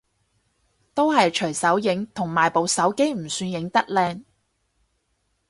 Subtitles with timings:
[0.95, 4.23] 都係隨手影，同埋部手機唔算影得靚